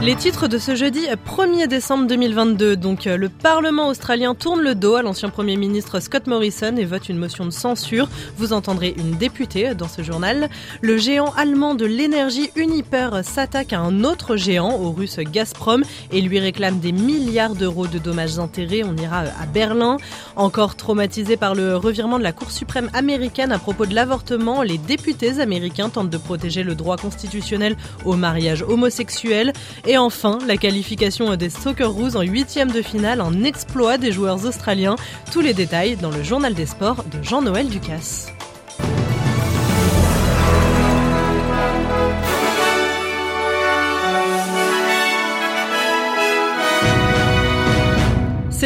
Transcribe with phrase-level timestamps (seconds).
[0.00, 2.76] Les titres de ce jeudi 1er décembre 2022.
[2.76, 6.84] Donc, euh, le Parlement australien tourne le dos à l'ancien Premier ministre Scott Morrison et
[6.84, 8.08] vote une motion de censure.
[8.36, 10.50] Vous entendrez une députée dans ce journal.
[10.82, 16.20] Le géant allemand de l'énergie Uniper s'attaque à un autre géant, au russe Gazprom, et
[16.20, 18.84] lui réclame des milliards d'euros de dommages intérêts.
[18.84, 19.96] On ira à Berlin.
[20.36, 24.78] Encore traumatisé par le revirement de la Cour suprême américaine à propos de l'avortement, les
[24.78, 29.52] députés américains tentent de protéger le droit constitutionnel au mariage homosexuel.
[29.88, 34.96] Et enfin, la qualification des Socceroos en huitième de finale, un exploit des joueurs australiens.
[35.32, 38.30] Tous les détails dans le journal des sports de Jean-Noël Ducasse.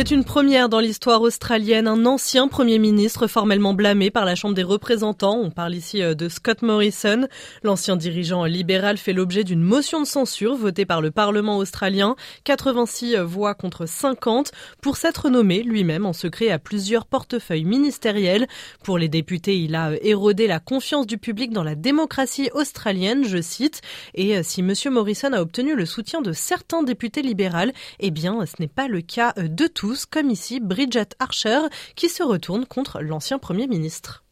[0.03, 1.87] C'est une première dans l'histoire australienne.
[1.87, 5.39] Un ancien Premier ministre formellement blâmé par la Chambre des représentants.
[5.41, 7.29] On parle ici euh, de Scott Morrison.
[7.63, 12.17] L'ancien dirigeant libéral fait l'objet d'une motion de censure votée par le Parlement australien.
[12.43, 18.49] 86 voix contre 50 pour s'être nommé lui-même en secret à plusieurs portefeuilles ministériels.
[18.83, 23.25] Pour les députés, il a euh, érodé la confiance du public dans la démocratie australienne,
[23.25, 23.83] je cite.
[24.17, 28.45] Et euh, si Monsieur Morrison a obtenu le soutien de certains députés libéraux, eh bien,
[28.47, 32.65] ce n'est pas le cas de tous tous, comme ici Bridget Archer, qui se retourne
[32.65, 34.23] contre l'ancien Premier ministre.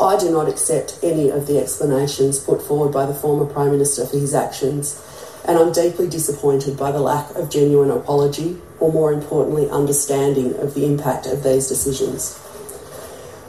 [0.00, 4.06] I do not accept any of the explanations put forward by the former Prime Minister
[4.06, 5.00] for his actions,
[5.46, 10.74] and I'm deeply disappointed by the lack of genuine apology, or more importantly, understanding of
[10.74, 12.36] the impact of these decisions.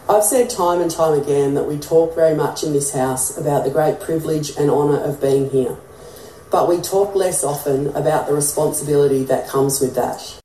[0.07, 3.63] I've said time and time again that we talk very much in this House about
[3.63, 5.77] the great privilege and honour of being here,
[6.51, 10.44] but we talk less often about the responsibility that comes with that.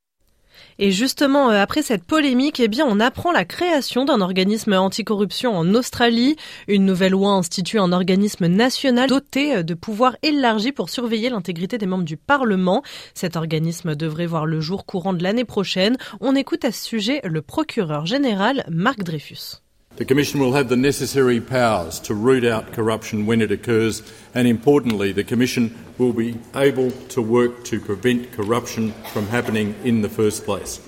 [0.83, 5.55] Et justement, euh, après cette polémique, eh bien, on apprend la création d'un organisme anticorruption
[5.55, 6.37] en Australie.
[6.69, 11.77] Une nouvelle loi institue un organisme national doté euh, de pouvoirs élargis pour surveiller l'intégrité
[11.77, 12.83] des membres du Parlement.
[13.13, 15.99] Cet organisme devrait voir le jour courant de l'année prochaine.
[16.23, 19.61] On écoute à ce sujet le procureur général Marc Dreyfus.
[20.01, 24.03] The Commission will have the necessary powers to root out corruption when it occurs,
[24.33, 30.01] and importantly, the Commission will be able to work to prevent corruption from happening in
[30.01, 30.81] the first place.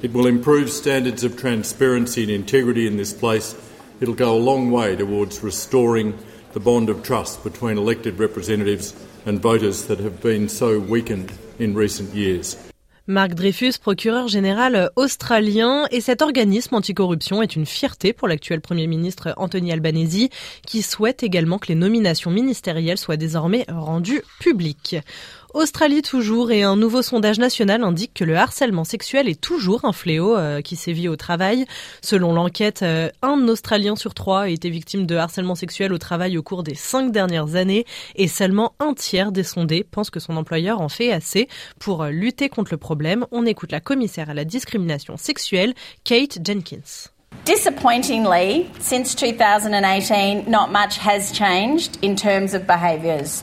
[0.00, 3.56] It will improve standards of transparency and integrity in this place.
[4.00, 6.16] It'll go a long way towards restoring
[6.52, 8.94] the bond of trust between elected representatives
[9.26, 12.71] and voters that have been so weakened in recent years.
[13.08, 18.86] Marc Dreyfus, procureur général australien, et cet organisme anticorruption est une fierté pour l'actuel Premier
[18.86, 20.28] ministre Anthony Albanese,
[20.64, 24.94] qui souhaite également que les nominations ministérielles soient désormais rendues publiques.
[25.54, 29.92] Australie toujours et un nouveau sondage national indique que le harcèlement sexuel est toujours un
[29.92, 31.66] fléau euh, qui sévit au travail.
[32.00, 36.38] Selon l'enquête, euh, un Australien sur trois a été victime de harcèlement sexuel au travail
[36.38, 37.84] au cours des cinq dernières années
[38.16, 41.48] et seulement un tiers des sondés pense que son employeur en fait assez
[41.78, 43.26] pour euh, lutter contre le problème.
[43.30, 45.74] On écoute la commissaire à la discrimination sexuelle,
[46.04, 47.10] Kate Jenkins.
[47.44, 53.42] Disappointingly, since 2018, not much has changed in terms of behaviours.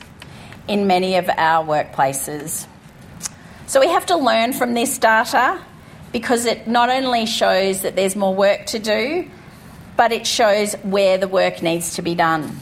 [0.70, 2.64] In many of our workplaces.
[3.66, 5.60] So we have to learn from this data
[6.12, 9.28] because it not only shows that there's more work to do,
[9.96, 12.56] but it shows where the work needs to be done.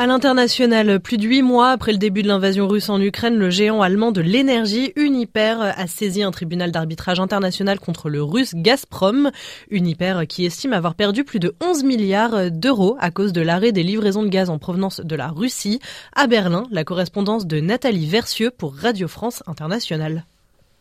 [0.00, 3.50] À l'international, plus de huit mois après le début de l'invasion russe en Ukraine, le
[3.50, 9.30] géant allemand de l'énergie Uniper a saisi un tribunal d'arbitrage international contre le russe Gazprom.
[9.68, 13.82] Uniper qui estime avoir perdu plus de 11 milliards d'euros à cause de l'arrêt des
[13.82, 15.80] livraisons de gaz en provenance de la Russie.
[16.16, 20.24] À Berlin, la correspondance de Nathalie Versieux pour Radio France Internationale.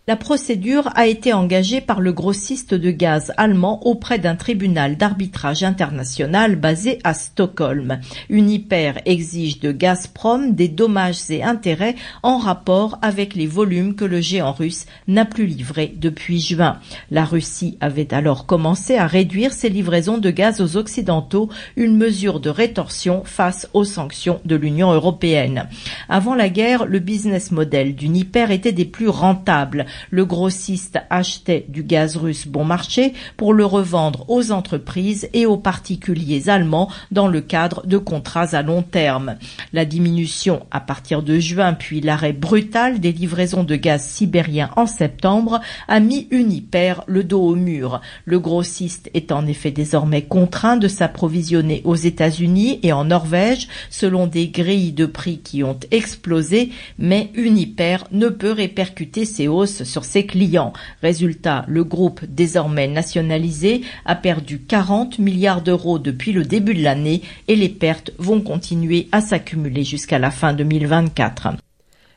[0.10, 5.62] La procédure a été engagée par le grossiste de gaz allemand auprès d'un tribunal d'arbitrage
[5.62, 8.00] international basé à Stockholm.
[8.28, 11.94] Uniper exige de Gazprom des dommages et intérêts
[12.24, 16.80] en rapport avec les volumes que le géant russe n'a plus livrés depuis juin.
[17.12, 22.40] La Russie avait alors commencé à réduire ses livraisons de gaz aux Occidentaux, une mesure
[22.40, 25.68] de rétorsion face aux sanctions de l'Union européenne.
[26.10, 31.84] Avant la guerre, le business model d'Uniper était des plus rentables le grossiste achetait du
[31.84, 37.42] gaz russe bon marché pour le revendre aux entreprises et aux particuliers allemands dans le
[37.42, 39.36] cadre de contrats à long terme.
[39.74, 44.86] La diminution à partir de juin puis l'arrêt brutal des livraisons de gaz sibérien en
[44.86, 48.02] septembre a mis Uniper le dos au mur.
[48.26, 54.28] Le grossiste est en effet désormais contraint de s'approvisionner aux États-Unis et en Norvège selon
[54.28, 60.06] des grilles de prix qui ont explosé, mais Uniper ne peut répercuter ces hausses sur
[60.06, 60.74] ses clients.
[61.02, 67.22] Résultat, le groupe désormais nationalisé a perdu 40 milliards d'euros depuis le début de l'année
[67.48, 71.50] et les pertes vont continuer à s'accumuler jusqu'à la fin 2024.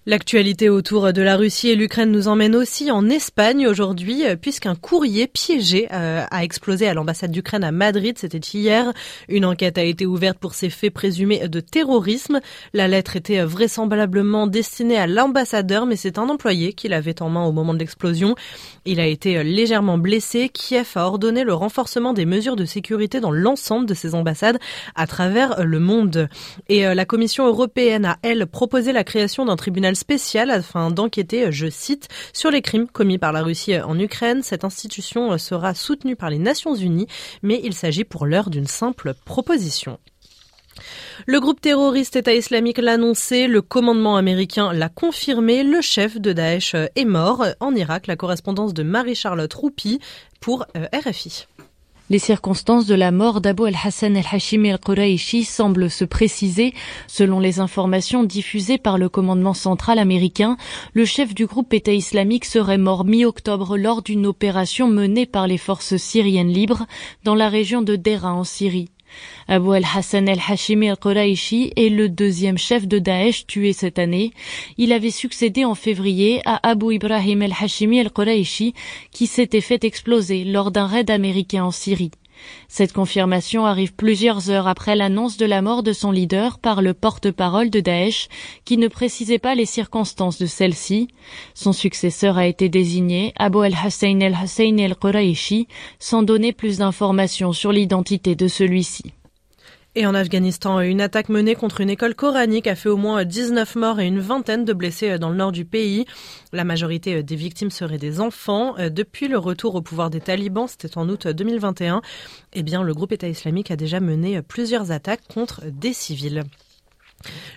[0.04, 4.74] L'actualité autour de la Russie et l'Ukraine nous emmène aussi en Espagne aujourd'hui, euh, puisqu'un
[4.74, 8.18] courrier piégé euh, a explosé à l'ambassade d'Ukraine à Madrid.
[8.18, 8.92] C'était hier.
[9.28, 12.40] Une enquête a été ouverte pour ces faits présumés de terrorisme.
[12.74, 17.44] La lettre était vraisemblablement destinée à l'ambassadeur, mais c'est un employé qui l'avait en main
[17.44, 18.34] au moment de l'explosion.
[18.84, 20.48] Il a été légèrement blessé.
[20.48, 24.58] Kiev a ordonné le renforcement des mesures de sécurité dans l'ensemble de ses ambassades
[24.96, 26.28] à travers le monde.
[26.68, 31.52] Et euh, la Commission européenne a, elle, proposé la création d'un tribunal spécial afin d'enquêter,
[31.52, 34.42] je cite, sur les crimes commis par la Russie en Ukraine.
[34.42, 37.08] Cette institution sera soutenue par les Nations Unies,
[37.42, 39.98] mais il s'agit pour l'heure d'une simple proposition.
[41.26, 46.32] Le groupe terroriste État islamique l'a annoncé, le commandement américain l'a confirmé, le chef de
[46.32, 48.06] Daesh est mort en Irak.
[48.06, 50.00] La correspondance de Marie-Charlotte Roupi
[50.40, 51.46] pour euh, RFI.
[52.12, 56.74] Les circonstances de la mort d'Abu al-Hassan al-Hashimi al-Quraishi semblent se préciser.
[57.06, 60.58] Selon les informations diffusées par le commandement central américain,
[60.92, 65.56] le chef du groupe État islamique serait mort mi-octobre lors d'une opération menée par les
[65.56, 66.84] forces syriennes libres
[67.24, 68.90] dans la région de Dera en Syrie.
[69.48, 74.32] Abu al-Hassan al-Hashimi al-Quraishi est le deuxième chef de Daesh tué cette année.
[74.78, 78.74] Il avait succédé en février à Abu Ibrahim al-Hashimi al-Quraishi
[79.10, 82.12] qui s'était fait exploser lors d'un raid américain en Syrie.
[82.68, 86.94] Cette confirmation arrive plusieurs heures après l'annonce de la mort de son leader par le
[86.94, 88.28] porte-parole de Daesh,
[88.64, 91.08] qui ne précisait pas les circonstances de celle-ci.
[91.54, 95.68] Son successeur a été désigné, Abu al-Hussein al-Hussein al-Quraishi,
[95.98, 99.12] sans donner plus d'informations sur l'identité de celui-ci.
[99.94, 103.76] Et en Afghanistan, une attaque menée contre une école coranique a fait au moins 19
[103.76, 106.06] morts et une vingtaine de blessés dans le nord du pays.
[106.54, 108.74] La majorité des victimes seraient des enfants.
[108.88, 112.00] Depuis le retour au pouvoir des talibans, c'était en août 2021,
[112.54, 116.44] eh bien, le groupe État islamique a déjà mené plusieurs attaques contre des civils.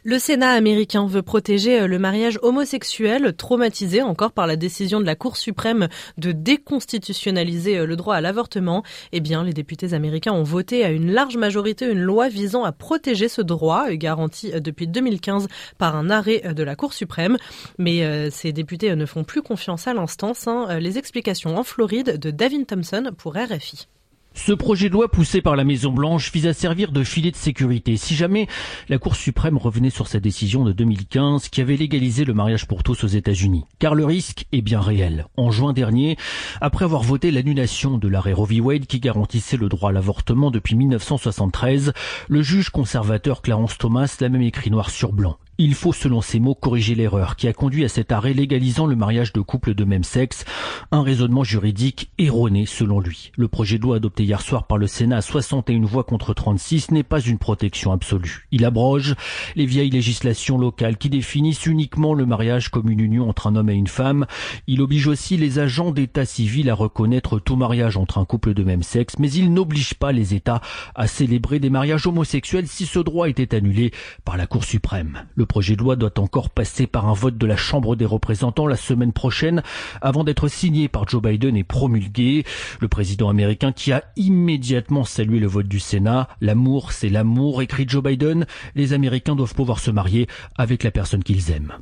[0.03, 5.05] Le Sénat américain veut protéger euh, le mariage homosexuel, traumatisé encore par la décision de
[5.05, 8.83] la Cour suprême de déconstitutionnaliser euh, le droit à l'avortement.
[9.11, 12.71] Eh bien, les députés américains ont voté à une large majorité une loi visant à
[12.71, 15.47] protéger ce droit, euh, garanti depuis 2015
[15.77, 17.37] par un arrêt de la Cour suprême.
[17.77, 20.47] Mais ces députés ne font plus confiance à l'instance.
[20.47, 20.79] Hein.
[20.79, 23.87] Les explications en Floride de David Thompson pour RFI.
[24.35, 27.37] Ce projet de loi poussé par la Maison Blanche vise à servir de filet de
[27.37, 28.47] sécurité si jamais
[28.89, 32.83] la Cour suprême revenait sur sa décision de 2015 qui avait légalisé le mariage pour
[32.83, 33.63] tous aux États-Unis.
[33.79, 35.25] Car le risque est bien réel.
[35.37, 36.17] En juin dernier,
[36.59, 38.59] après avoir voté l'annulation de l'arrêt Roe v.
[38.59, 41.93] Wade qui garantissait le droit à l'avortement depuis 1973,
[42.27, 45.37] le juge conservateur Clarence Thomas l'a même écrit noir sur blanc.
[45.57, 48.97] Il faut, selon ses mots, corriger l'erreur qui a conduit à cet arrêt légalisant le
[48.97, 50.43] mariage de couples de même sexe,
[50.91, 53.31] un raisonnement juridique erroné selon lui.
[53.37, 56.91] Le projet de loi adopté hier soir par le Sénat à 61 voix contre 36
[56.91, 58.47] n'est pas une protection absolue.
[58.51, 59.15] Il abroge
[59.55, 63.69] les vieilles législations locales qui définissent uniquement le mariage comme une union entre un homme
[63.69, 64.25] et une femme.
[64.67, 68.63] Il oblige aussi les agents d'état civil à reconnaître tout mariage entre un couple de
[68.65, 70.59] même sexe, mais il n'oblige pas les États
[70.95, 73.91] à célébrer des mariages homosexuels si ce droit était annulé
[74.25, 75.23] par la Cour suprême.
[75.45, 78.75] Projet de loi doit encore passer par un vote de la Chambre des représentants la
[78.75, 79.63] semaine prochaine
[80.01, 82.45] avant d'être signé par Joe Biden et promulgué.
[82.79, 86.27] Le président américain qui a immédiatement salué le vote du Sénat.
[86.41, 88.45] L'amour, c'est l'amour, écrit Joe Biden.
[88.75, 90.27] Les Américains doivent pouvoir se marier
[90.57, 91.73] avec la personne qu'ils aiment.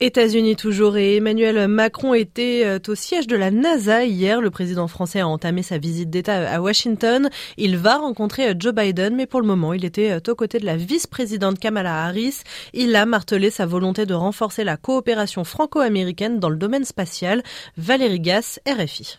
[0.00, 4.40] États-Unis toujours et Emmanuel Macron était euh, au siège de la NASA hier.
[4.40, 7.28] Le président français a entamé sa visite d'État à Washington.
[7.56, 10.60] Il va rencontrer euh, Joe Biden, mais pour le moment, il était euh, aux côtés
[10.60, 12.42] de la vice-présidente Kamala Harris.
[12.74, 17.42] Il a martelé sa volonté de renforcer la coopération franco-américaine dans le domaine spatial.
[17.76, 19.18] Valérie Gass, RFI.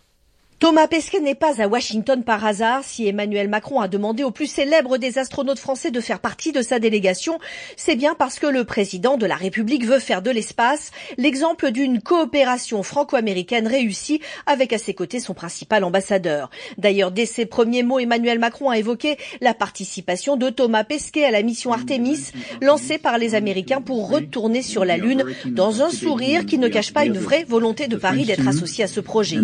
[0.59, 2.83] Thomas Pesquet n'est pas à Washington par hasard.
[2.83, 6.61] Si Emmanuel Macron a demandé au plus célèbre des astronautes français de faire partie de
[6.61, 7.39] sa délégation,
[7.77, 12.01] c'est bien parce que le président de la République veut faire de l'espace l'exemple d'une
[12.01, 16.49] coopération franco-américaine réussie avec à ses côtés son principal ambassadeur.
[16.77, 21.31] D'ailleurs, dès ses premiers mots, Emmanuel Macron a évoqué la participation de Thomas Pesquet à
[21.31, 26.45] la mission Artemis lancée par les Américains pour retourner sur la Lune dans un sourire
[26.45, 29.37] qui ne cache pas une vraie volonté de Paris d'être associé à ce projet.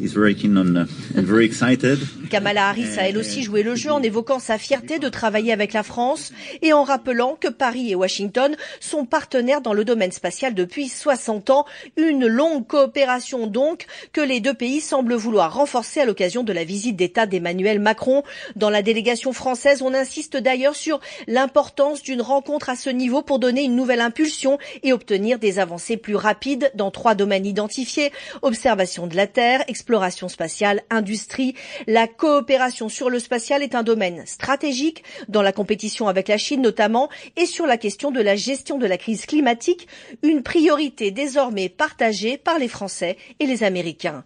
[0.00, 1.98] Is very keen on uh, and very excited.
[2.30, 5.72] Kamala Harris a elle aussi joué le jeu en évoquant sa fierté de travailler avec
[5.72, 6.32] la France
[6.62, 11.50] et en rappelant que Paris et Washington sont partenaires dans le domaine spatial depuis 60
[11.50, 11.66] ans.
[11.96, 16.64] Une longue coopération donc que les deux pays semblent vouloir renforcer à l'occasion de la
[16.64, 18.22] visite d'État d'Emmanuel Macron.
[18.56, 23.38] Dans la délégation française, on insiste d'ailleurs sur l'importance d'une rencontre à ce niveau pour
[23.38, 29.06] donner une nouvelle impulsion et obtenir des avancées plus rapides dans trois domaines identifiés observation
[29.06, 31.56] de la Terre, exploration spatiale, industrie.
[31.88, 36.62] La coopération sur le spatial est un domaine stratégique dans la compétition avec la Chine
[36.62, 39.88] notamment et sur la question de la gestion de la crise climatique,
[40.22, 44.22] une priorité désormais partagée par les Français et les Américains.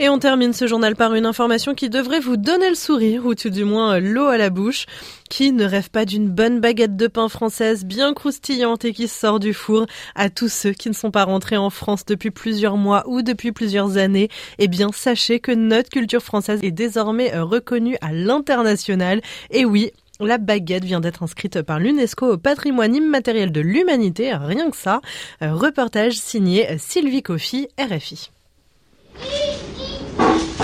[0.00, 3.36] Et on termine ce journal par une information qui devrait vous donner le sourire ou
[3.36, 4.86] tout du moins l'eau à la bouche.
[5.30, 9.38] Qui ne rêve pas d'une bonne baguette de pain française bien croustillante et qui sort
[9.38, 9.86] du four
[10.16, 13.52] À tous ceux qui ne sont pas rentrés en France depuis plusieurs mois ou depuis
[13.52, 19.20] plusieurs années, eh bien sachez que notre culture française est désormais reconnue à l'international.
[19.50, 24.70] Et oui, la baguette vient d'être inscrite par l'UNESCO au patrimoine immatériel de l'humanité, rien
[24.70, 25.00] que ça.
[25.40, 28.33] Reportage signé Sylvie Coffy, RFI.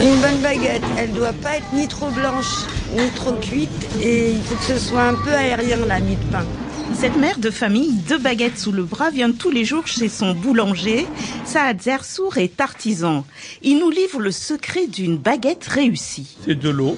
[0.02, 2.64] Une bonne baguette, elle doit pas être ni trop blanche,
[2.96, 3.68] ni trop cuite,
[4.02, 6.46] et il faut que ce soit un peu aérien la mie de pain.
[6.94, 10.32] Cette mère de famille, deux baguettes sous le bras, vient tous les jours chez son
[10.32, 11.06] boulanger.
[11.44, 13.26] Saad Zersour est artisan.
[13.60, 16.38] Il nous livre le secret d'une baguette réussie.
[16.46, 16.96] C'est de l'eau,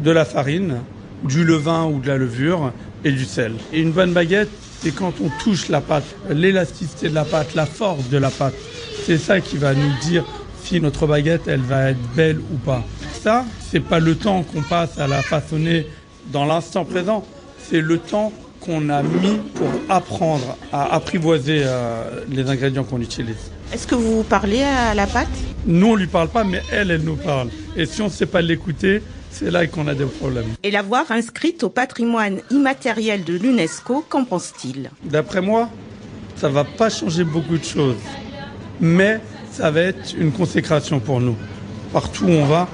[0.00, 0.80] de la farine,
[1.22, 2.72] du levain ou de la levure
[3.04, 3.52] et du sel.
[3.72, 7.66] Et une bonne baguette, c'est quand on touche la pâte, l'élasticité de la pâte, la
[7.66, 8.54] force de la pâte.
[9.04, 10.24] C'est ça qui va nous dire
[10.64, 12.84] si notre baguette, elle va être belle ou pas.
[13.22, 15.86] Ça, c'est pas le temps qu'on passe à la façonner
[16.30, 17.24] dans l'instant présent,
[17.58, 23.50] c'est le temps qu'on a mis pour apprendre à apprivoiser euh, les ingrédients qu'on utilise.
[23.72, 25.28] Est-ce que vous parlez à la pâte?
[25.66, 27.48] Nous, on lui parle pas, mais elle, elle nous parle.
[27.76, 30.46] Et si on ne sait pas l'écouter, c'est là qu'on a des problèmes.
[30.62, 34.90] Et l'avoir inscrite au patrimoine immatériel de l'UNESCO, qu'en pense-t-il?
[35.04, 35.68] D'après moi,
[36.36, 37.96] ça va pas changer beaucoup de choses.
[38.80, 39.20] Mais
[39.52, 41.36] ça va être une consécration pour nous.
[41.92, 42.68] Partout où on va,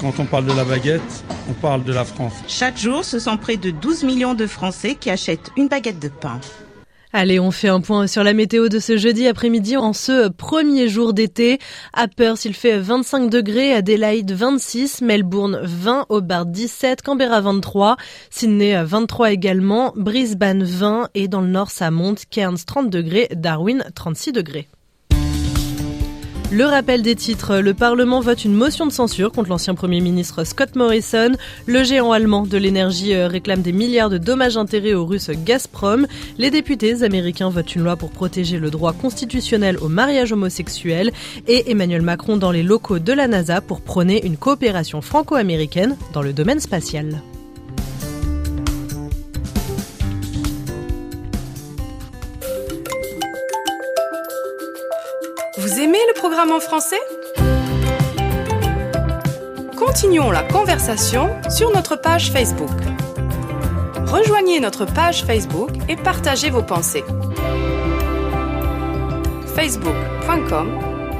[0.00, 2.34] quand on parle de la baguette, on parle de la France.
[2.48, 6.08] Chaque jour, ce sont près de 12 millions de Français qui achètent une baguette de
[6.08, 6.40] pain.
[7.12, 10.88] Allez, on fait un point sur la météo de ce jeudi après-midi en ce premier
[10.88, 11.60] jour d'été.
[11.94, 17.96] À Perth, il fait 25 degrés, Adelaide 26, Melbourne 20, Hobart 17, Canberra 23,
[18.28, 23.84] Sydney 23 également, Brisbane 20 et dans le nord ça monte, Cairns 30 degrés, Darwin
[23.94, 24.68] 36 degrés.
[26.56, 27.58] Le rappel des titres.
[27.58, 31.32] Le Parlement vote une motion de censure contre l'ancien Premier ministre Scott Morrison.
[31.66, 36.06] Le géant allemand de l'énergie euh, réclame des milliards de dommages-intérêts au russe Gazprom.
[36.38, 41.12] Les députés américains votent une loi pour protéger le droit constitutionnel au mariage homosexuel.
[41.46, 46.22] Et Emmanuel Macron dans les locaux de la NASA pour prôner une coopération franco-américaine dans
[46.22, 47.20] le domaine spatial.
[56.32, 56.98] En français
[59.76, 62.68] Continuons la conversation sur notre page Facebook.
[64.06, 67.04] Rejoignez notre page Facebook et partagez vos pensées.
[69.54, 70.68] facebook.com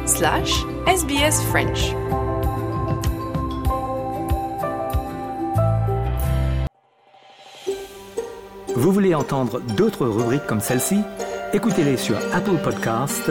[0.07, 0.51] slash
[0.89, 1.95] sbsfrench
[8.75, 10.99] Vous voulez entendre d'autres rubriques comme celle-ci?
[11.53, 13.31] Écoutez-les sur Apple Podcasts,